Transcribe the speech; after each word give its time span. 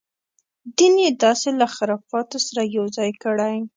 دین 0.77 0.93
یې 1.03 1.11
داسې 1.23 1.49
له 1.59 1.67
خرافاتو 1.75 2.37
سره 2.47 2.61
یو 2.75 2.85
ځای 2.97 3.11
کړی. 3.23 3.55